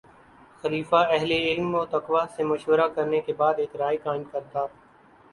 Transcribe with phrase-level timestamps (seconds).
[0.61, 4.65] خلیفہ اہلِ علم و تقویٰ سے مشورہ کرنے کے بعد ایک رائے قائم کرتا